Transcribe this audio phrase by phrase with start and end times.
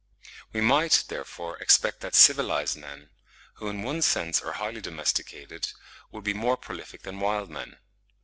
[0.51, 3.11] We might, therefore, expect that civilised men,
[3.57, 5.71] who in one sense are highly domesticated,
[6.11, 7.77] would be more prolific than wild men.